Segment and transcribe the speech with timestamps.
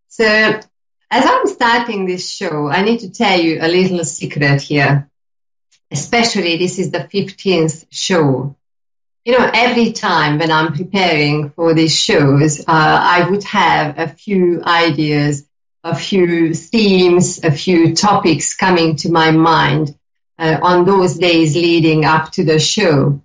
[0.09, 5.09] So, as I'm starting this show, I need to tell you a little secret here.
[5.91, 8.57] Especially, this is the 15th show.
[9.25, 14.09] You know, every time when I'm preparing for these shows, uh, I would have a
[14.09, 15.49] few ideas,
[15.83, 19.97] a few themes, a few topics coming to my mind
[20.39, 23.21] uh, on those days leading up to the show,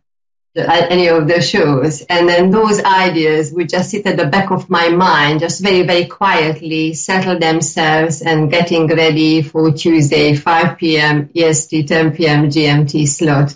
[0.54, 2.02] the, uh, any of the shows.
[2.02, 5.84] And then those ideas would just sit at the back of my mind, just very,
[5.84, 11.30] very quietly settle themselves and getting ready for Tuesday, 5 p.m.
[11.36, 12.50] EST, 10 p.m.
[12.50, 13.56] GMT slot.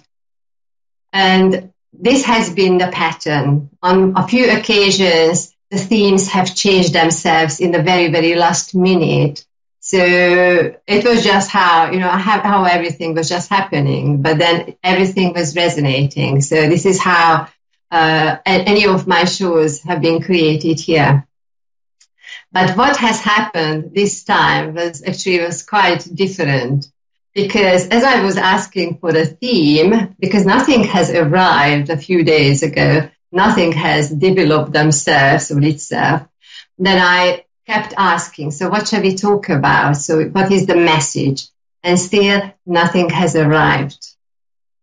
[1.13, 3.69] And this has been the pattern.
[3.81, 9.45] On a few occasions, the themes have changed themselves in the very, very last minute.
[9.91, 9.97] So
[10.87, 15.53] it was just how, you know, how, everything was just happening, but then everything was
[15.53, 16.39] resonating.
[16.39, 17.49] So this is how
[17.91, 21.27] uh, any of my shows have been created here.
[22.53, 26.89] But what has happened this time was actually was quite different
[27.33, 32.63] because as I was asking for a theme, because nothing has arrived a few days
[32.63, 36.25] ago, nothing has developed themselves or itself,
[36.77, 39.93] then I kept asking, so what shall we talk about?
[39.95, 41.47] So what is the message?
[41.83, 44.01] And still nothing has arrived.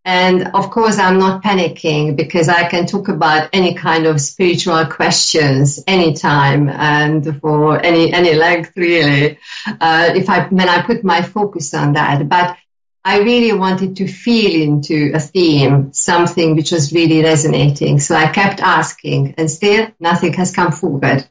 [0.05, 4.85] And of course, I'm not panicking because I can talk about any kind of spiritual
[4.85, 9.37] questions anytime and for any, any length really.
[9.67, 12.57] Uh, if I, when I put my focus on that, but
[13.05, 17.99] I really wanted to feel into a theme, something which was really resonating.
[17.99, 21.27] So I kept asking and still nothing has come forward.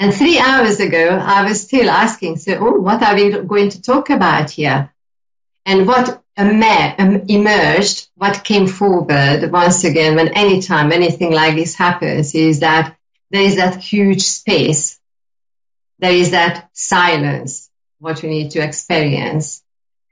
[0.00, 3.82] And three hours ago, I was still asking, so, oh, what are we going to
[3.82, 4.90] talk about here?
[5.66, 12.60] And what emerged, what came forward once again, when anytime anything like this happens, is
[12.60, 12.96] that
[13.30, 14.98] there is that huge space.
[15.98, 17.68] There is that silence,
[17.98, 19.62] what we need to experience.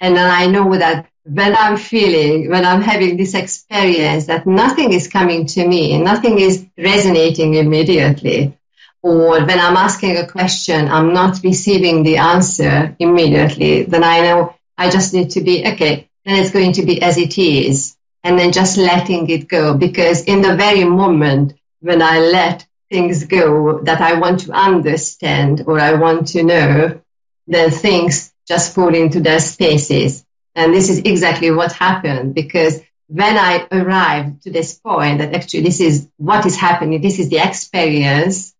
[0.00, 4.93] And then I know that when I'm feeling, when I'm having this experience that nothing
[4.93, 8.58] is coming to me, nothing is resonating immediately,
[9.03, 14.55] or when I'm asking a question, I'm not receiving the answer immediately, then I know
[14.77, 17.97] I just need to be, okay, then it's going to be as it is.
[18.25, 19.75] And then just letting it go.
[19.75, 25.65] Because in the very moment when I let things go that I want to understand
[25.67, 27.01] or I want to know,
[27.47, 30.25] then things just fall into their spaces.
[30.55, 35.63] And this is exactly what happened because when I arrived to this point that actually
[35.63, 38.55] this is what is happening, this is the experience,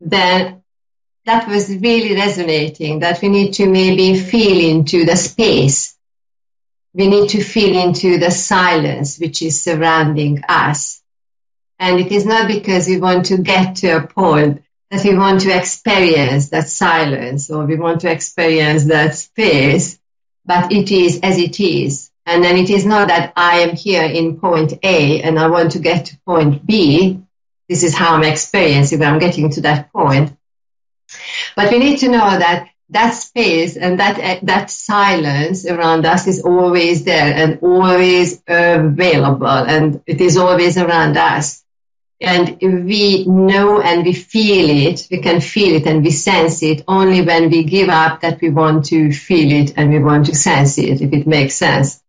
[0.00, 0.62] then
[1.26, 5.96] that was really resonating that we need to maybe feel into the space.
[6.92, 11.02] We need to feel into the silence which is surrounding us.
[11.78, 15.40] And it is not because we want to get to a point that we want
[15.40, 19.98] to experience that silence or we want to experience that space,
[20.44, 22.10] but it is as it is.
[22.26, 25.72] And then it is not that I am here in point A and I want
[25.72, 27.23] to get to point B
[27.68, 30.36] this is how I'm experiencing when I'm getting to that point.
[31.56, 36.26] But we need to know that that space and that eh, that silence around us
[36.26, 41.62] is always there and always available and it is always around us.
[42.20, 46.84] And we know and we feel it, we can feel it and we sense it
[46.86, 50.34] only when we give up that we want to feel it and we want to
[50.34, 52.03] sense it, if it makes sense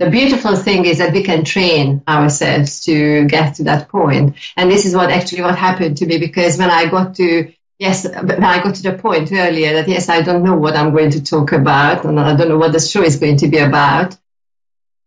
[0.00, 4.34] the beautiful thing is that we can train ourselves to get to that point.
[4.56, 8.08] And this is what actually what happened to me because when I got to yes,
[8.08, 11.10] when I got to the point earlier that yes, I don't know what I'm going
[11.10, 14.16] to talk about and I don't know what the show is going to be about.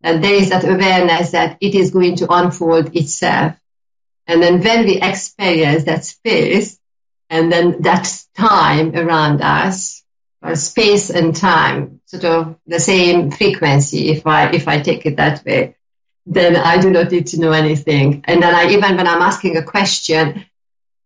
[0.04, 3.56] And there is that awareness that it is going to unfold itself.
[4.28, 6.80] And then when we experience that space
[7.32, 10.03] and then that time around us,
[10.56, 15.44] space and time, sort of the same frequency, if I, if I take it that
[15.46, 15.76] way,
[16.26, 18.24] then I do not need to know anything.
[18.26, 20.46] And then I, even when I'm asking a question,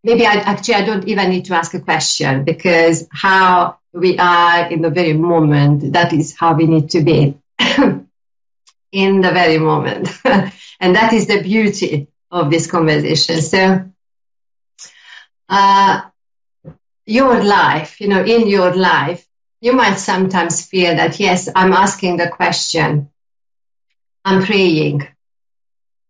[0.03, 4.69] maybe I actually, I don't even need to ask a question because how we are
[4.71, 7.37] in the very moment, that is how we need to be
[8.91, 10.09] in the very moment.
[10.25, 13.41] and that is the beauty of this conversation.
[13.41, 13.89] So,
[15.49, 16.01] uh,
[17.05, 19.26] your life, you know, in your life,
[19.61, 23.09] you might sometimes feel that, yes, I'm asking the question.
[24.23, 25.07] I'm praying.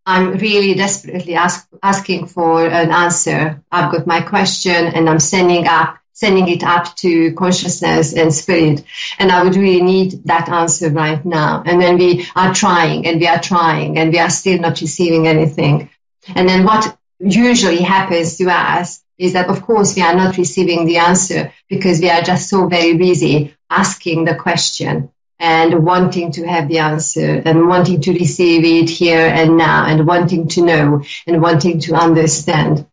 [0.05, 3.61] I'm really desperately ask, asking for an answer.
[3.71, 8.83] I've got my question and I'm sending up, sending it up to consciousness and spirit.
[9.19, 11.63] And I would really need that answer right now.
[11.65, 15.27] And then we are trying and we are trying and we are still not receiving
[15.27, 15.89] anything.
[16.35, 20.85] And then what usually happens to us is that of course we are not receiving
[20.85, 26.47] the answer because we are just so very busy asking the question and wanting to
[26.47, 31.03] have the answer and wanting to receive it here and now and wanting to know
[31.27, 32.87] and wanting to understand.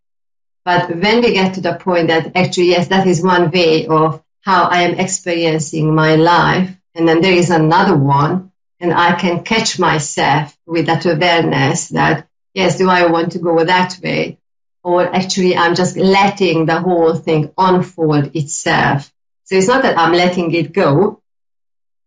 [0.65, 4.23] But when we get to the point that actually, yes, that is one way of
[4.41, 6.75] how I am experiencing my life.
[6.95, 12.29] And then there is another one and I can catch myself with that awareness that
[12.53, 14.39] yes, do I want to go that way?
[14.85, 19.11] Or actually, I'm just letting the whole thing unfold itself.
[19.45, 21.23] So it's not that I'm letting it go,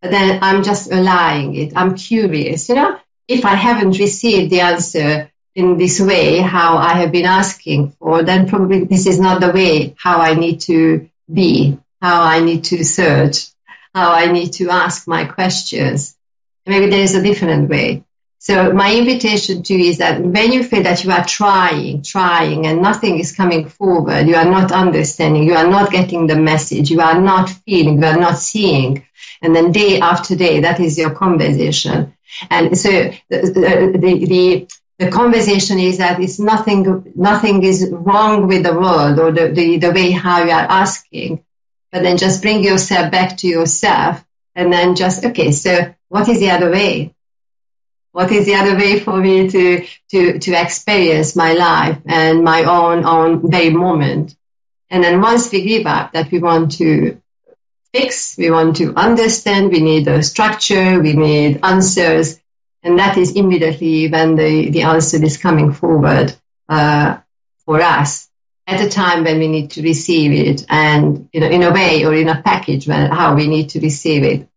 [0.01, 1.73] but then I'm just allowing it.
[1.75, 6.93] I'm curious, you know, if I haven't received the answer in this way, how I
[6.93, 11.09] have been asking for, then probably this is not the way how I need to
[11.31, 13.47] be, how I need to search,
[13.93, 16.15] how I need to ask my questions.
[16.67, 18.03] Maybe there is a different way.
[18.39, 22.67] So my invitation to you is that when you feel that you are trying, trying,
[22.67, 26.91] and nothing is coming forward, you are not understanding, you are not getting the message,
[26.91, 29.05] you are not feeling, you are not seeing,
[29.41, 32.13] and then day after day, that is your conversation.
[32.49, 32.89] And so
[33.29, 34.67] the, the, the,
[34.99, 39.77] the conversation is that it's nothing, nothing is wrong with the world or the, the,
[39.77, 41.43] the way how you are asking,
[41.91, 44.23] but then just bring yourself back to yourself
[44.53, 47.15] and then just, okay, so what is the other way?
[48.17, 52.63] What is the other way for me to to to experience my life and my
[52.63, 54.35] own own very moment?
[54.89, 57.21] And then once we give up that we want to
[57.93, 62.39] fix we want to understand we need a structure we need answers
[62.81, 66.35] and that is immediately when the the answer is coming forward
[66.69, 67.17] uh,
[67.65, 68.29] for us
[68.65, 72.03] at a time when we need to receive it and you know in a way
[72.03, 74.49] or in a package when how we need to receive it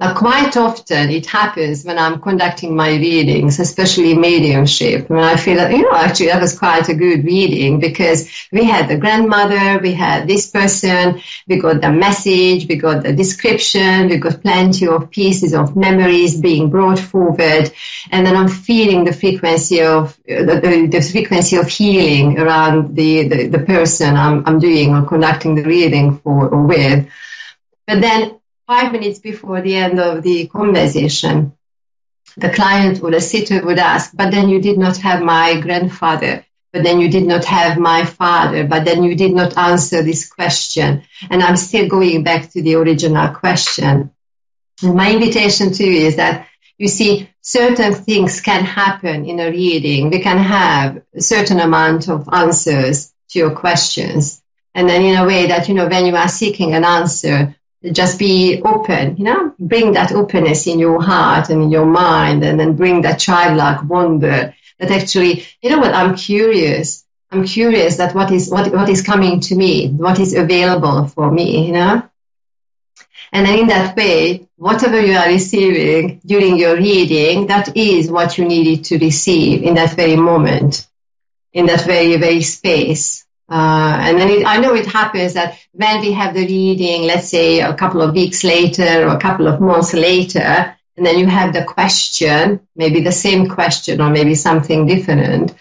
[0.00, 5.56] now, quite often it happens when I'm conducting my readings, especially mediumship, when I feel
[5.56, 9.80] that, you know, actually that was quite a good reading because we had the grandmother,
[9.80, 14.86] we had this person, we got the message, we got the description, we got plenty
[14.86, 17.72] of pieces of memories being brought forward.
[18.12, 23.26] And then I'm feeling the frequency of, the, the, the frequency of healing around the,
[23.26, 27.08] the, the person I'm, I'm doing or conducting the reading for or with.
[27.84, 31.54] But then five minutes before the end of the conversation,
[32.36, 36.44] the client or the sitter would ask, but then you did not have my grandfather,
[36.70, 40.28] but then you did not have my father, but then you did not answer this
[40.28, 41.02] question.
[41.30, 44.10] And I'm still going back to the original question.
[44.82, 46.46] And my invitation to you is that
[46.76, 50.10] you see, certain things can happen in a reading.
[50.10, 54.42] We can have a certain amount of answers to your questions.
[54.74, 57.56] And then in a way that, you know, when you are seeking an answer,
[57.92, 62.44] just be open, you know, bring that openness in your heart and in your mind
[62.44, 67.04] and then bring that childlike wonder that actually, you know what, I'm curious.
[67.30, 71.30] I'm curious that what is, what, what is coming to me, what is available for
[71.30, 72.02] me, you know?
[73.32, 78.38] And then in that way, whatever you are receiving during your reading, that is what
[78.38, 80.86] you needed to receive in that very moment,
[81.52, 83.26] in that very, very space.
[83.48, 87.28] Uh, and then it, I know it happens that when we have the reading, let's
[87.28, 91.26] say a couple of weeks later or a couple of months later, and then you
[91.26, 95.54] have the question, maybe the same question or maybe something different,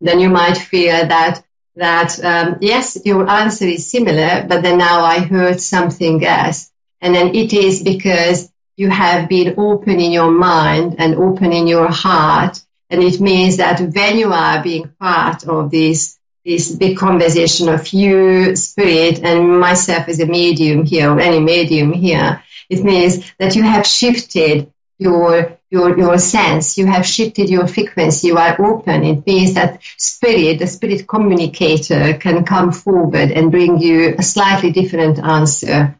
[0.00, 1.42] then you might feel that
[1.74, 6.70] that um, yes, your answer is similar, but then now I heard something else,
[7.00, 11.66] and then it is because you have been open in your mind and open in
[11.66, 16.96] your heart, and it means that when you are being part of this this big
[16.96, 22.42] conversation of you, spirit, and myself as a medium here, or any medium here.
[22.68, 26.78] It means that you have shifted your your your sense.
[26.78, 28.28] You have shifted your frequency.
[28.28, 29.04] You are open.
[29.04, 34.70] It means that spirit, the spirit communicator, can come forward and bring you a slightly
[34.72, 35.98] different answer.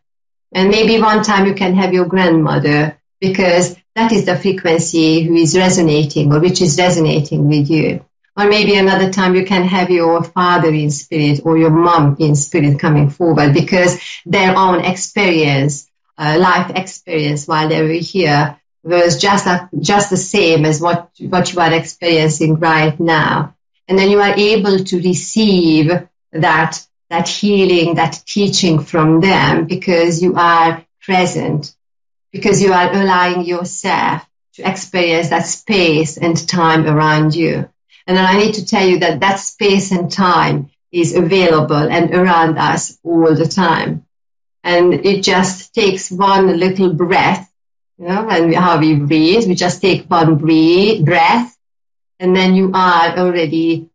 [0.53, 5.35] And maybe one time you can have your grandmother because that is the frequency who
[5.35, 8.05] is resonating or which is resonating with you.
[8.37, 12.35] Or maybe another time you can have your father in spirit or your mom in
[12.35, 19.21] spirit coming forward because their own experience, uh, life experience while they were here was
[19.21, 23.55] just a, just the same as what what you are experiencing right now,
[23.87, 25.91] and then you are able to receive
[26.33, 31.75] that that healing, that teaching from them because you are present,
[32.33, 37.69] because you are allowing yourself to experience that space and time around you.
[38.07, 42.15] And then I need to tell you that that space and time is available and
[42.15, 44.05] around us all the time.
[44.65, 47.53] And it just takes one little breath
[47.99, 49.47] you know, and how we breathe.
[49.47, 51.57] We just take one breathe, breath,
[52.19, 53.91] and then you are already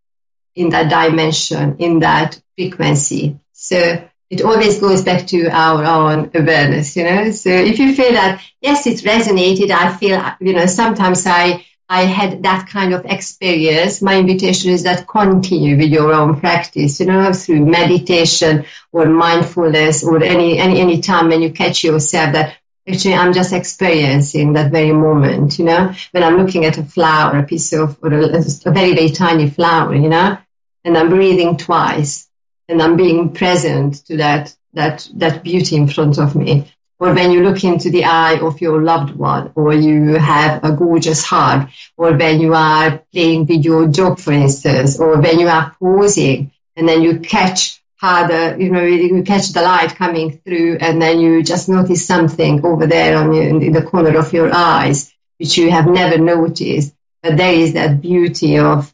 [0.56, 3.40] in that dimension, in that frequency.
[3.52, 7.32] So it always goes back to our own awareness, you know.
[7.32, 12.04] So if you feel that, yes, it resonated, I feel, you know, sometimes I, I
[12.04, 14.02] had that kind of experience.
[14.02, 20.04] My invitation is that continue with your own practice, you know, through meditation or mindfulness
[20.04, 22.58] or any, any, any time when you catch yourself that
[22.90, 27.38] Actually, I'm just experiencing that very moment, you know, when I'm looking at a flower,
[27.38, 30.38] a piece of, or a, a very, very tiny flower, you know,
[30.86, 32.30] and I'm breathing twice
[32.70, 36.72] and I'm being present to that, that, that beauty in front of me.
[37.00, 40.72] Or when you look into the eye of your loved one, or you have a
[40.72, 45.48] gorgeous hug, or when you are playing with your dog, for instance, or when you
[45.48, 50.38] are posing, and then you catch how the you know you catch the light coming
[50.38, 54.54] through and then you just notice something over there on in the corner of your
[54.54, 56.94] eyes which you have never noticed.
[57.22, 58.94] But there is that beauty of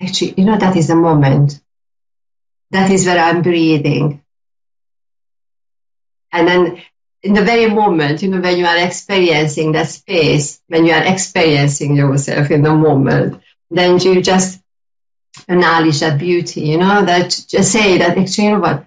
[0.00, 1.60] actually you know that is a moment.
[2.70, 4.22] That is where i'm breathing.
[6.30, 6.82] And then
[7.22, 11.04] in the very moment you know when you are experiencing that space when you are
[11.04, 14.60] experiencing yourself in the moment then you just
[15.48, 18.86] acknowledge that beauty, you know, that just say that actually, you know what,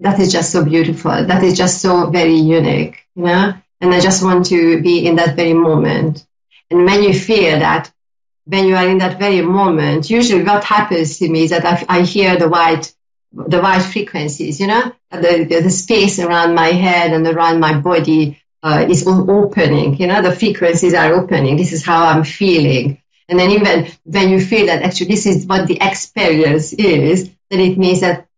[0.00, 1.10] that is just so beautiful.
[1.10, 5.16] That is just so very unique, you know, and I just want to be in
[5.16, 6.26] that very moment.
[6.70, 7.92] And when you feel that,
[8.44, 12.00] when you are in that very moment, usually what happens to me is that I,
[12.00, 12.94] I hear the white,
[13.32, 17.78] the white frequencies, you know, the, the, the, space around my head and around my
[17.78, 21.56] body uh, is opening, you know, the frequencies are opening.
[21.56, 23.00] This is how I'm feeling.
[23.28, 27.60] And then even when you feel that actually this is what the experience is, then
[27.60, 28.28] it means that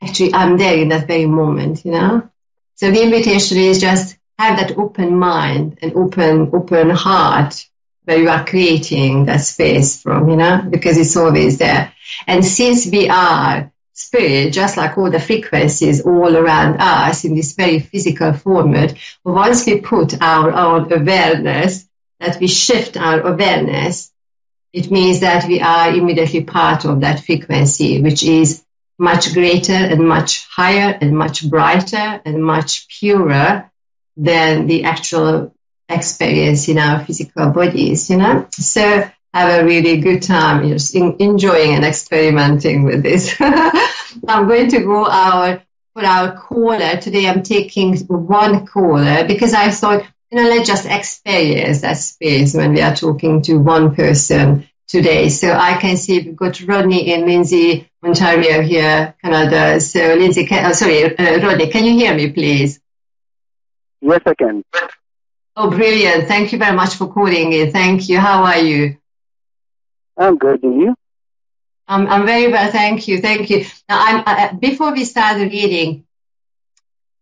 [0.00, 2.30] actually I'm there in that very moment, you know?
[2.76, 7.66] So the invitation is just have that open mind and open, open heart
[8.04, 11.92] where you are creating that space from, you know, because it's always there.
[12.26, 17.54] And since we are spirit, just like all the frequencies all around us in this
[17.54, 21.88] very physical format, once we put our own awareness,
[22.20, 24.12] that we shift our awareness,
[24.72, 28.64] it means that we are immediately part of that frequency, which is
[28.98, 33.68] much greater and much higher and much brighter and much purer
[34.16, 35.52] than the actual
[35.88, 38.46] experience in our physical bodies, you know?
[38.52, 43.36] So have a really good time just enjoying and experimenting with this.
[43.40, 45.62] I'm going to go our
[45.94, 47.28] for our caller today.
[47.28, 52.74] I'm taking one caller because I thought you know, let's just experience that space when
[52.74, 55.28] we are talking to one person today.
[55.28, 59.80] So I can see we've got Rodney in Lindsay, Ontario here, Canada.
[59.80, 62.80] So Lindsay, can, oh, sorry, uh, Rodney, can you hear me, please?
[64.00, 64.64] Yes, I can.
[65.56, 66.28] Oh, brilliant.
[66.28, 67.72] Thank you very much for calling in.
[67.72, 68.18] Thank you.
[68.18, 68.96] How are you?
[70.18, 70.62] I'm good.
[70.62, 70.94] And you?
[71.86, 72.70] I'm, I'm very well.
[72.70, 73.20] Thank you.
[73.20, 73.64] Thank you.
[73.88, 76.04] Now, I'm, uh, before we start the reading,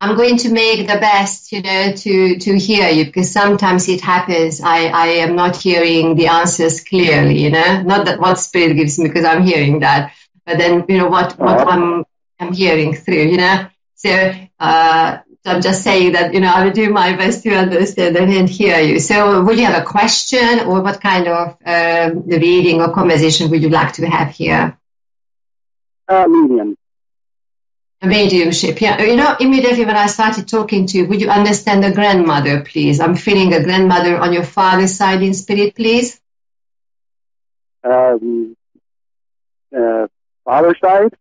[0.01, 4.01] I'm going to make the best, you know, to, to hear you because sometimes it
[4.01, 4.61] happens.
[4.61, 8.99] I, I am not hearing the answers clearly, you know, not that what spirit gives
[8.99, 10.13] me because I'm hearing that,
[10.45, 12.05] but then, you know, what, what I'm,
[12.39, 16.65] I'm hearing through, you know, so, uh, so I'm just saying that, you know, I
[16.65, 18.99] will do my best to understand and hear you.
[18.99, 23.63] So would you have a question or what kind of um, reading or conversation would
[23.63, 24.77] you like to have here?
[26.09, 26.77] Uh, medium
[28.03, 28.81] mediumship.
[28.81, 32.63] Yeah, you know, immediately when I started talking to you, would you understand the grandmother,
[32.63, 33.01] please?
[33.01, 36.21] I'm feeling a grandmother on your father's side in spirit, please.
[37.85, 38.57] Um,
[39.77, 40.07] uh,
[40.45, 41.15] father's side.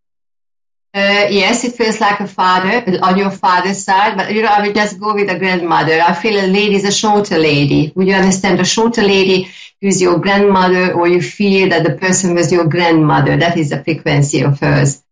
[0.96, 4.66] Uh, yes, it feels like a father on your father's side, but you know, I
[4.66, 6.00] will just go with a grandmother.
[6.00, 7.92] I feel a lady is a shorter lady.
[7.94, 8.62] Would you understand?
[8.62, 13.36] A shorter lady who's your grandmother, or you feel that the person was your grandmother.
[13.36, 15.04] That is the frequency of hers.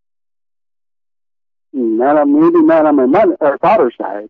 [1.73, 4.29] Not on, maybe not on my mother or father's side.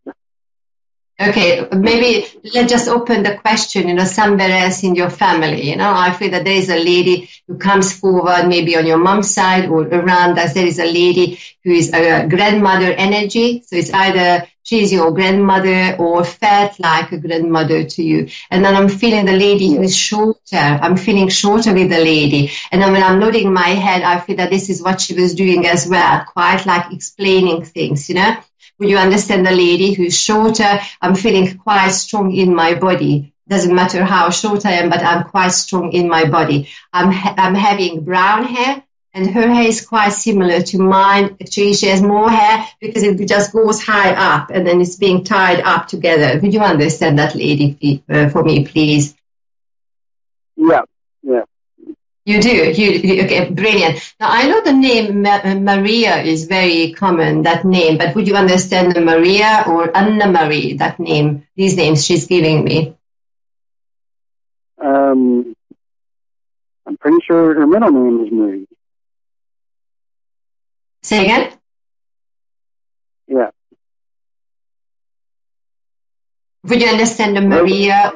[1.19, 5.69] Okay, maybe let's just open the question, you know, somewhere else in your family.
[5.69, 8.97] You know, I feel that there is a lady who comes forward, maybe on your
[8.97, 10.55] mom's side or around us.
[10.55, 13.61] There is a lady who is a grandmother energy.
[13.61, 18.29] So it's either she's your grandmother or felt like a grandmother to you.
[18.49, 20.57] And then I'm feeling the lady who is shorter.
[20.57, 22.51] I'm feeling shorter with the lady.
[22.71, 25.35] And then when I'm nodding my head, I feel that this is what she was
[25.35, 28.35] doing as well, quite like explaining things, you know.
[28.79, 30.79] Would you understand the lady who's shorter?
[31.01, 33.33] I'm feeling quite strong in my body.
[33.47, 36.69] Doesn't matter how short I am, but I'm quite strong in my body.
[36.91, 41.37] I'm, ha- I'm having brown hair and her hair is quite similar to mine.
[41.39, 45.23] Actually, she has more hair because it just goes high up and then it's being
[45.23, 46.39] tied up together.
[46.39, 49.15] Would you understand that lady uh, for me, please?
[50.55, 50.81] Yeah.
[52.25, 52.49] You do.
[52.49, 53.49] You, okay?
[53.49, 53.99] Brilliant.
[54.19, 57.43] Now I know the name Ma- Maria is very common.
[57.43, 60.73] That name, but would you understand the Maria or Anna Marie?
[60.73, 62.95] That name, these names she's giving me.
[64.81, 65.53] Um,
[66.85, 68.67] I'm pretty sure her middle name is Marie.
[71.01, 71.51] Say again.
[73.27, 73.51] Yeah.
[76.63, 78.13] Would you understand the Maria?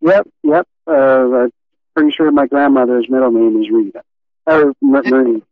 [0.00, 0.66] Yep, yep.
[0.84, 1.46] Uh,
[1.94, 4.02] pretty sure my grandmother's middle name is Rita.
[4.46, 5.42] M- Marie.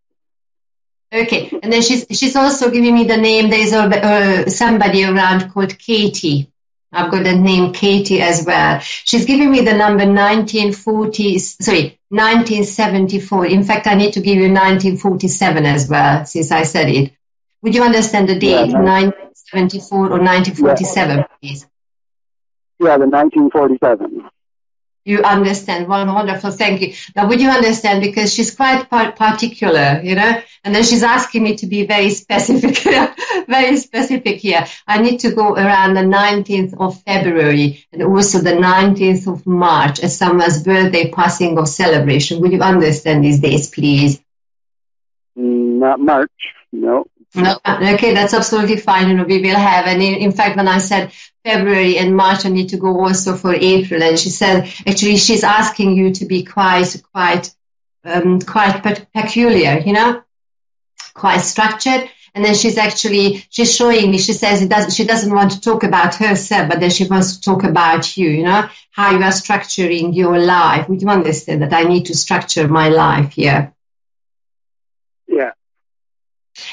[1.13, 3.51] Okay, and then she's she's also giving me the name.
[3.51, 6.51] There's a, uh, somebody around called Katie.
[6.93, 8.81] I've got the name Katie as well.
[8.81, 11.39] She's giving me the number 1940.
[11.39, 13.47] Sorry, 1974.
[13.47, 17.13] In fact, I need to give you 1947 as well, since I said it.
[17.63, 18.81] Would you understand the date, no.
[18.81, 21.67] 1974 or 1947, please?
[22.79, 24.31] Yeah, the 1947.
[25.11, 25.89] You understand.
[25.89, 26.53] Well, wonderful.
[26.53, 26.95] Thank you.
[27.17, 28.01] Now, would you understand?
[28.01, 32.11] Because she's quite par- particular, you know, and then she's asking me to be very
[32.11, 32.79] specific,
[33.49, 34.65] very specific here.
[34.87, 39.99] I need to go around the 19th of February and also the 19th of March
[39.99, 42.41] as someone's birthday, passing, or celebration.
[42.41, 44.23] Would you understand these days, please?
[45.35, 46.31] Not March.
[46.71, 47.07] No.
[47.35, 49.09] No, okay, that's absolutely fine.
[49.09, 49.87] You know, we will have.
[49.87, 51.13] And in, in fact, when I said
[51.45, 54.03] February and March, I need to go also for April.
[54.03, 57.55] And she said, actually, she's asking you to be quite, quite,
[58.05, 60.23] um, quite pe- peculiar, you know,
[61.15, 62.09] quite structured.
[62.35, 65.61] And then she's actually, she's showing me, she says it doesn't, she doesn't want to
[65.61, 69.19] talk about herself, but then she wants to talk about you, you know, how you
[69.19, 70.89] are structuring your life.
[70.89, 73.75] Would you understand that I need to structure my life here?
[75.27, 75.53] Yeah.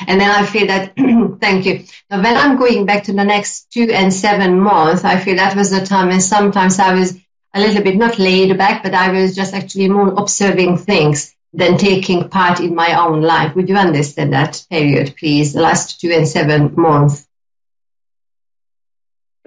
[0.07, 0.95] And then I feel that,
[1.41, 1.83] thank you.
[2.09, 5.55] Now, when I'm going back to the next two and seven months, I feel that
[5.55, 7.17] was the time when sometimes I was
[7.53, 11.77] a little bit not laid back, but I was just actually more observing things than
[11.77, 13.55] taking part in my own life.
[13.55, 15.53] Would you understand that period, please?
[15.53, 17.27] The last two and seven months.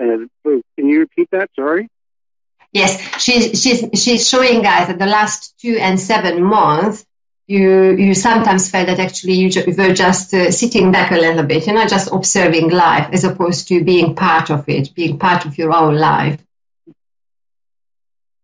[0.01, 1.51] Uh, can you repeat that?
[1.55, 1.89] Sorry.
[2.73, 7.05] Yes, she's she's she's showing guys that the last two and seven months,
[7.47, 11.43] you you sometimes felt that actually you ju- were just uh, sitting back a little
[11.45, 15.47] bit, you know, just observing life as opposed to being part of it, being part
[15.47, 16.41] of your own life.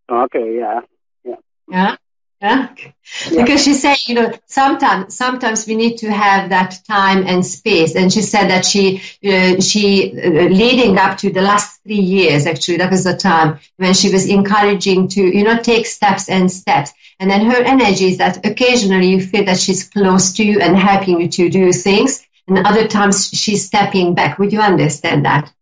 [0.09, 0.57] Okay.
[0.59, 0.81] Yeah.
[1.25, 1.37] Yeah.
[1.69, 1.97] Yeah.
[2.41, 2.69] Yeah.
[3.31, 7.95] Because she said, you know, sometimes, sometimes we need to have that time and space.
[7.95, 12.47] And she said that she, uh, she, uh, leading up to the last three years,
[12.47, 16.51] actually, that was the time when she was encouraging to, you know, take steps and
[16.51, 16.93] steps.
[17.21, 20.77] And then her energy is that occasionally you feel that she's close to you and
[20.77, 22.27] helping you to do things.
[22.49, 24.39] And other times she's stepping back.
[24.39, 25.53] Would you understand that?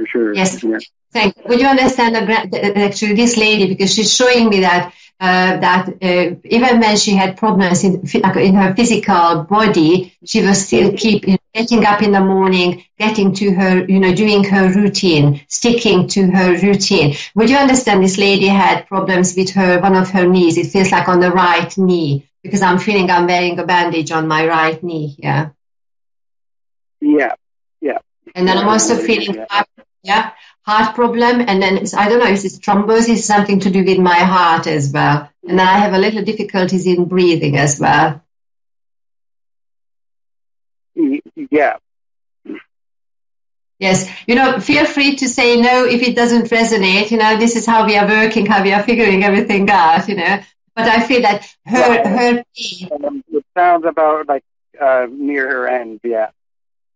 [0.00, 0.34] For sure.
[0.34, 0.64] Yes.
[0.64, 0.78] Yeah.
[1.12, 1.42] Thank you.
[1.46, 6.36] Would you understand the, actually this lady because she's showing me that uh, that uh,
[6.44, 11.84] even when she had problems in in her physical body, she was still keep getting
[11.84, 16.56] up in the morning, getting to her, you know, doing her routine, sticking to her
[16.56, 17.14] routine.
[17.34, 20.56] Would you understand this lady had problems with her one of her knees?
[20.56, 24.26] It feels like on the right knee because I'm feeling I'm wearing a bandage on
[24.26, 25.16] my right knee.
[25.18, 25.50] Yeah.
[27.02, 27.34] Yeah.
[27.82, 27.98] Yeah.
[28.34, 29.64] And then I'm also feeling, Yeah.
[30.02, 30.32] Yeah,
[30.62, 31.40] heart problem.
[31.40, 34.66] And then it's, I don't know, if it's thrombosis, something to do with my heart
[34.66, 35.30] as well.
[35.46, 38.22] And then I have a little difficulties in breathing as well.
[41.50, 41.76] Yeah.
[43.78, 47.10] Yes, you know, feel free to say no if it doesn't resonate.
[47.10, 50.06] You know, this is how we are working, how we are figuring everything out.
[50.06, 50.40] You know,
[50.74, 52.44] but I feel that her her
[52.92, 54.44] um, it sounds about like
[54.78, 56.00] uh, near her end.
[56.04, 56.28] Yeah.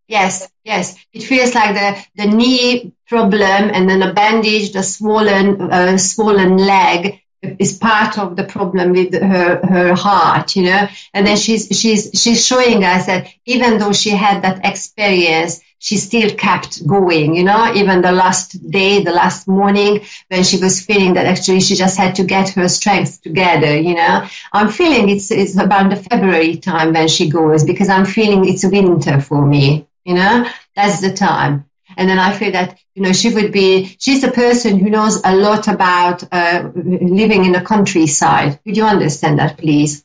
[0.06, 0.96] Yes, yes.
[1.12, 6.58] It feels like the, the knee problem and then a bandage, the swollen, uh, swollen
[6.58, 7.20] leg
[7.58, 10.88] is part of the problem with her, her heart, you know.
[11.12, 15.98] And then she's, she's, she's showing us that even though she had that experience, she
[15.98, 20.80] still kept going, you know, even the last day, the last morning when she was
[20.84, 24.26] feeling that actually she just had to get her strength together, you know.
[24.52, 28.64] I'm feeling it's, it's about the February time when she goes because I'm feeling it's
[28.64, 31.64] winter for me, you know, that's the time.
[31.96, 35.20] And then I feel that, you know, she would be, she's a person who knows
[35.24, 38.60] a lot about uh, living in the countryside.
[38.64, 40.04] Could you understand that, please?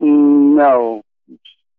[0.00, 1.02] No.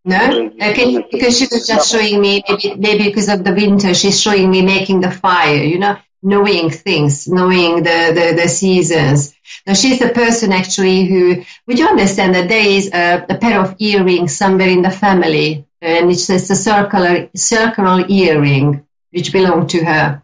[0.06, 0.52] No?
[0.62, 4.50] Okay, because she was just showing me, maybe, maybe because of the winter, she's showing
[4.50, 9.36] me making the fire, you know, knowing things, knowing the, the, the seasons.
[9.68, 13.60] Now she's the person actually who, would you understand that there is a, a pair
[13.60, 19.68] of earrings somewhere in the family and it's just a circular, circular earring which belong
[19.68, 20.24] to her?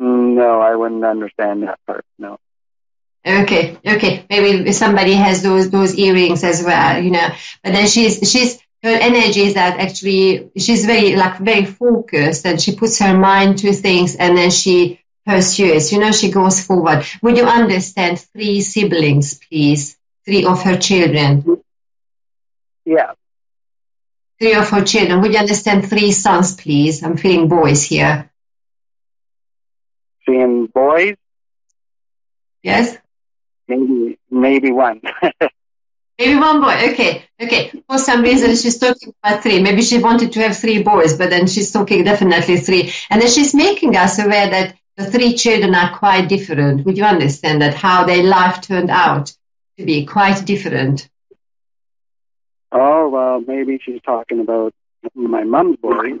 [0.00, 2.38] Mm, no, I wouldn't understand that part, no.
[3.26, 4.26] Okay, okay.
[4.28, 7.28] Maybe somebody has those those earrings as well, you know.
[7.62, 12.60] But then she's she's her energy is that actually she's very like very focused and
[12.60, 17.04] she puts her mind to things and then she pursues, you know, she goes forward.
[17.22, 19.96] Would you understand three siblings, please?
[20.26, 21.62] Three of her children.
[22.84, 23.12] Yeah.
[24.44, 25.22] Three of her children.
[25.22, 27.02] Would you understand three sons, please?
[27.02, 28.30] I'm feeling boys here.
[30.26, 31.16] Seeing boys?
[32.62, 32.98] Yes?
[33.66, 35.00] Maybe maybe one.
[36.18, 36.74] Maybe one boy.
[36.90, 37.72] Okay, okay.
[37.88, 39.62] For some reason, she's talking about three.
[39.62, 42.92] Maybe she wanted to have three boys, but then she's talking definitely three.
[43.08, 46.84] And then she's making us aware that the three children are quite different.
[46.84, 49.32] Would you understand that how their life turned out
[49.78, 51.08] to be quite different?
[52.76, 54.74] Oh well, maybe she's talking about
[55.14, 56.18] my mom's boy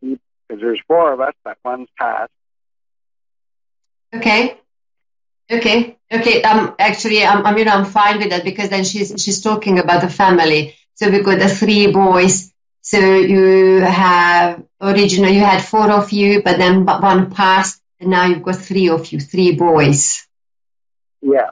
[0.00, 2.32] because there's four of us, but one's passed.
[4.12, 4.58] Okay.
[5.48, 6.42] Okay, okay.
[6.42, 9.78] Um, actually, I'm, I'm, you know, I'm fine with that because then she's she's talking
[9.78, 10.76] about the family.
[10.94, 12.52] So we've got the three boys.
[12.82, 18.26] So you have originally you had four of you, but then one passed, and now
[18.26, 20.26] you've got three of you, three boys.
[21.20, 21.50] Yeah.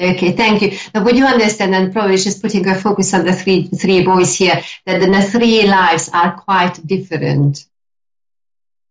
[0.00, 0.78] Okay, thank you.
[0.94, 1.74] Now, would you understand?
[1.74, 4.62] And probably she's putting her focus on the three three boys here.
[4.86, 7.66] That the three lives are quite different.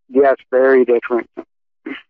[0.08, 1.28] Yes, very different.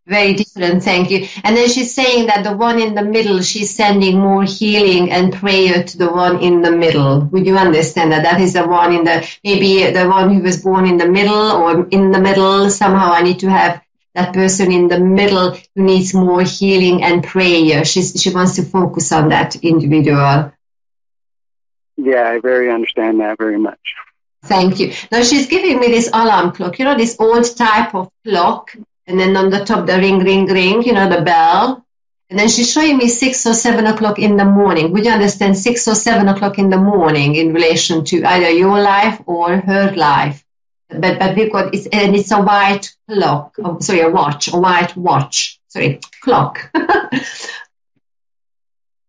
[0.06, 1.28] Very different, thank you.
[1.44, 5.32] And then she's saying that the one in the middle, she's sending more healing and
[5.32, 7.26] prayer to the one in the middle.
[7.26, 8.24] Would you understand that?
[8.24, 11.52] That is the one in the, maybe the one who was born in the middle
[11.52, 12.72] or in the middle.
[12.72, 13.82] Somehow I need to have
[14.16, 17.86] that person in the middle who needs more healing and prayer.
[17.86, 20.52] She's, she wants to focus on that individual.
[21.98, 23.80] Yeah, I very understand that very much.
[24.44, 24.94] Thank you.
[25.12, 29.20] Now she's giving me this alarm clock, you know, this old type of clock and
[29.20, 31.86] then on the top the ring, ring, ring, you know, the bell.
[32.30, 34.92] And then she's showing me six or seven o'clock in the morning.
[34.92, 38.80] Would you understand six or seven o'clock in the morning in relation to either your
[38.80, 40.46] life or her life?
[40.90, 43.56] But but we've got it's and it's a white clock.
[43.64, 45.60] Oh, sorry, a watch, a white watch.
[45.68, 46.72] Sorry, clock.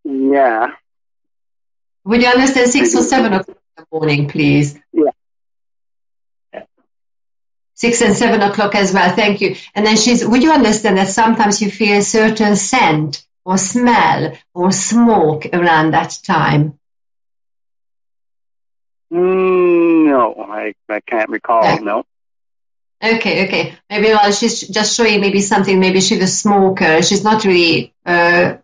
[0.04, 0.66] yeah.
[2.04, 4.78] Would you understand six or seven o'clock in the morning, please?
[4.92, 5.10] Yeah
[7.80, 9.14] six and seven o'clock as well.
[9.16, 9.56] Thank you.
[9.74, 14.36] And then she's, would you understand that sometimes you feel a certain scent or smell
[14.52, 16.78] or smoke around that time?
[19.12, 21.64] Mm, no, I, I can't recall.
[21.64, 21.76] Yeah.
[21.76, 22.04] No.
[23.02, 23.74] Okay, okay.
[23.88, 25.80] Maybe well, she's just showing maybe something.
[25.80, 27.02] Maybe she's a smoker.
[27.02, 28.56] She's not really, uh,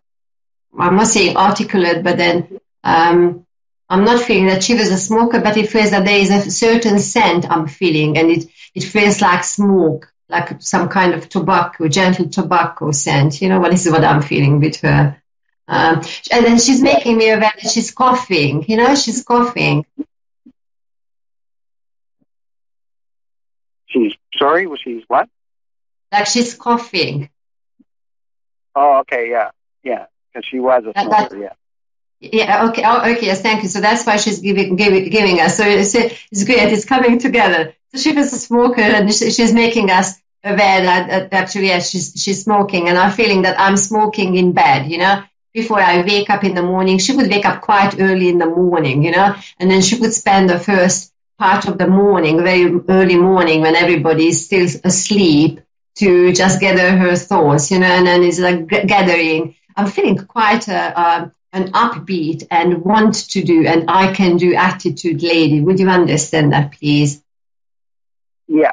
[0.79, 3.47] I'm not saying articulate, but then um,
[3.89, 6.51] I'm not feeling that she was a smoker, but it feels that there is a
[6.51, 11.89] certain scent I'm feeling, and it it feels like smoke, like some kind of tobacco,
[11.89, 13.41] gentle tobacco scent.
[13.41, 15.21] You know, what this is what I'm feeling with her.
[15.69, 18.65] Um, and then she's making me aware that she's coughing.
[18.69, 19.87] You know, she's coughing.
[23.87, 24.67] She's sorry.
[24.67, 25.29] Was she's what?
[26.13, 27.31] Like she's coughing.
[28.75, 29.51] Oh, okay, yeah,
[29.83, 31.53] yeah, because she was a smoker, that, that, yeah.
[32.21, 32.69] Yeah.
[32.69, 32.83] Okay.
[32.85, 33.27] Oh, okay.
[33.27, 33.43] Yes.
[33.43, 33.69] Thank you.
[33.69, 35.57] So that's why she's giving giving, giving us.
[35.57, 36.73] So it's, it's great.
[36.73, 37.75] It's coming together.
[37.93, 42.15] So she was a smoker, and she's making us aware that, that actually yes, she's
[42.17, 44.91] she's smoking, and I'm feeling that I'm smoking in bed.
[44.91, 45.23] You know,
[45.53, 48.47] before I wake up in the morning, she would wake up quite early in the
[48.47, 49.03] morning.
[49.03, 53.17] You know, and then she would spend the first part of the morning, very early
[53.17, 55.61] morning, when everybody is still asleep,
[55.97, 57.71] to just gather her thoughts.
[57.71, 63.15] You know, and then it's like gathering I'm feeling quite a, an upbeat and want
[63.31, 65.61] to do and I can do attitude lady.
[65.61, 67.23] Would you understand that, please?
[68.49, 68.73] Yeah.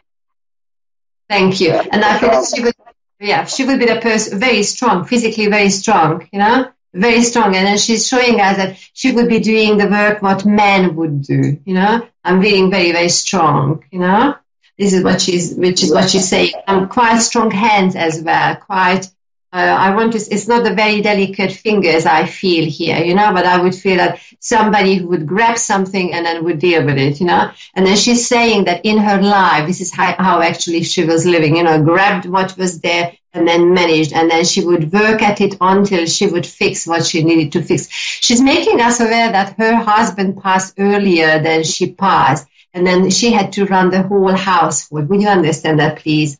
[1.29, 1.71] Thank you.
[1.71, 2.73] And I feel she would,
[3.19, 7.55] yeah, she would be the person very strong, physically very strong, you know, very strong.
[7.55, 11.21] And then she's showing us that she would be doing the work what men would
[11.21, 12.07] do, you know.
[12.23, 14.35] I'm feeling very, very strong, you know.
[14.77, 16.53] This is what she's, which is what she's saying.
[16.67, 19.07] I'm quite strong hands as well, quite
[19.53, 23.31] uh, I want to, it's not the very delicate fingers I feel here, you know,
[23.33, 26.97] but I would feel that somebody who would grab something and then would deal with
[26.97, 27.51] it, you know.
[27.75, 31.27] And then she's saying that in her life, this is how, how actually she was
[31.27, 34.13] living, you know, grabbed what was there and then managed.
[34.13, 37.63] And then she would work at it until she would fix what she needed to
[37.63, 37.89] fix.
[37.89, 42.47] She's making us aware that her husband passed earlier than she passed.
[42.73, 45.09] And then she had to run the whole household.
[45.09, 46.39] Would you understand that, please?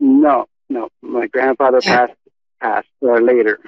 [0.00, 2.14] No, no, my grandfather passed
[2.60, 3.60] passed uh, later.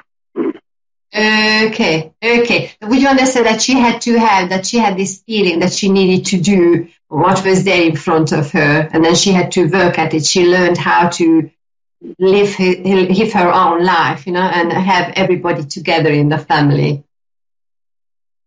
[1.15, 2.73] Okay, okay.
[2.83, 5.89] Would you understand that she had to have that she had this feeling that she
[5.89, 9.69] needed to do what was there in front of her, and then she had to
[9.69, 10.27] work at it.
[10.27, 11.51] She learned how to
[12.19, 17.05] live live her own life, you know, and have everybody together in the family.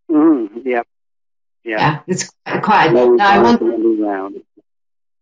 [0.09, 0.87] Mm, yep.
[1.63, 1.77] Yeah.
[1.77, 2.31] yeah, it's
[2.63, 2.93] quite.
[2.93, 4.45] No, now I want.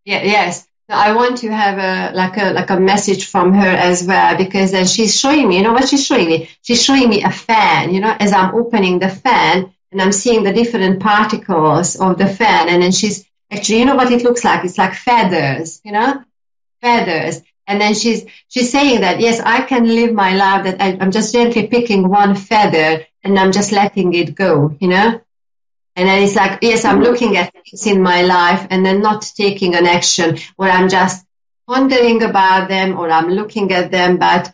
[0.05, 0.67] Yeah, yes.
[0.89, 4.71] I want to have a like a like a message from her as well because
[4.71, 6.49] then she's showing me, you know what she's showing me?
[6.61, 10.43] She's showing me a fan, you know, as I'm opening the fan and I'm seeing
[10.43, 14.45] the different particles of the fan and then she's actually you know what it looks
[14.45, 14.63] like?
[14.63, 16.23] It's like feathers, you know?
[16.81, 17.41] Feathers.
[17.67, 21.11] And then she's she's saying that yes, I can live my life that I, I'm
[21.11, 25.21] just gently picking one feather and I'm just letting it go, you know?
[25.97, 29.23] And then it's like, yes, I'm looking at things in my life and then not
[29.35, 31.25] taking an action where I'm just
[31.67, 34.53] pondering about them or I'm looking at them, but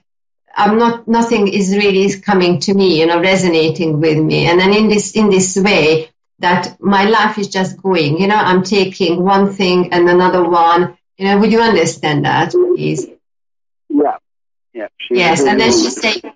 [0.55, 4.47] I'm not, nothing is really coming to me, you know, resonating with me.
[4.47, 8.35] And then in this, in this way that my life is just going, you know,
[8.37, 10.97] I'm taking one thing and another one.
[11.23, 13.07] Know, would you understand that, please?
[13.89, 14.17] Yeah.
[14.73, 14.87] Yeah.
[15.09, 15.41] Yes.
[15.41, 16.33] And then she said,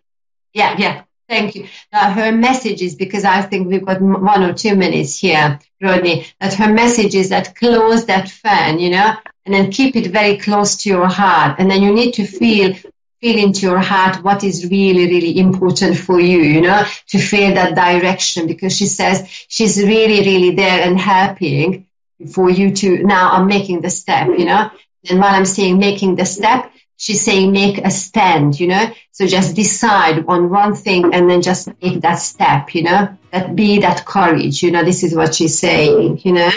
[0.53, 1.03] yeah, yeah.
[1.27, 1.67] Thank you.
[1.91, 6.53] Her message is because I think we've got one or two minutes here, Rodney, that
[6.53, 9.13] her message is that close that fan, you know,
[9.45, 11.59] and then keep it very close to your heart.
[11.59, 12.75] And then you need to feel,
[13.19, 17.53] feel into your heart what is really, really important for you, you know, to feel
[17.55, 21.86] that direction because she says she's really, really there and helping
[22.33, 24.69] for you to now I'm making the step, you know,
[25.09, 28.91] and while I'm saying making the step, she's saying make a stand, you know.
[29.11, 33.15] So just decide on one thing and then just make that step, you know.
[33.31, 34.83] That be that courage, you know.
[34.83, 36.51] This is what she's saying, you know.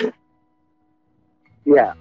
[1.65, 1.95] Yeah.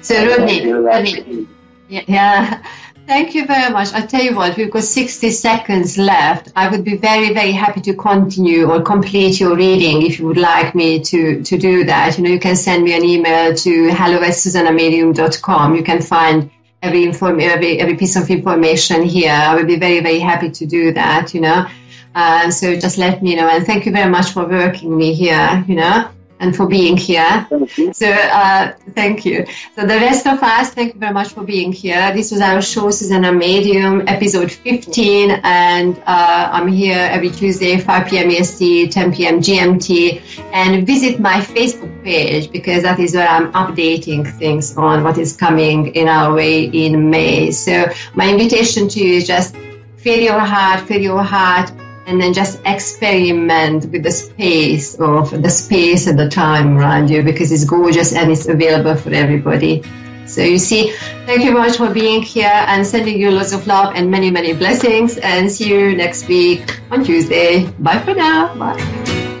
[0.00, 1.48] So Rodney, Rodney,
[1.88, 2.62] yeah, yeah.
[3.08, 3.94] Thank you very much.
[3.94, 6.52] I tell you what, we've got 60 seconds left.
[6.54, 10.36] I would be very, very happy to continue or complete your reading if you would
[10.36, 12.18] like me to, to do that.
[12.18, 15.74] You know, you can send me an email to hello at zsuzsannamedium.com.
[15.74, 16.50] You can find
[16.82, 19.32] every inform every every piece of information here.
[19.32, 21.32] I would be very very happy to do that.
[21.32, 21.66] You know,
[22.14, 23.48] uh, so just let me know.
[23.48, 25.64] And thank you very much for working me here.
[25.66, 26.10] You know.
[26.40, 27.46] And for being here.
[27.92, 29.46] So, uh, thank you.
[29.74, 32.12] So, the rest of us, thank you very much for being here.
[32.14, 35.30] This was our show, Zsuzsanna Medium, episode 15.
[35.42, 38.30] And uh, I'm here every Tuesday, 5 p.m.
[38.30, 39.40] EST, 10 p.m.
[39.40, 40.22] GMT.
[40.52, 45.36] And visit my Facebook page because that is where I'm updating things on what is
[45.36, 47.50] coming in our way in May.
[47.50, 49.56] So, my invitation to you is just
[49.96, 51.72] fill your heart, fill your heart
[52.08, 57.22] and then just experiment with the space of the space and the time around you
[57.22, 59.82] because it's gorgeous and it's available for everybody.
[60.26, 60.92] So you see,
[61.26, 64.54] thank you much for being here and sending you lots of love and many, many
[64.54, 67.66] blessings and see you next week on Tuesday.
[67.78, 68.54] Bye for now.
[68.54, 69.17] Bye.